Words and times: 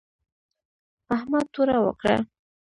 احمد 1.15 1.45
توره 1.53 1.77
وکړه 1.85 2.17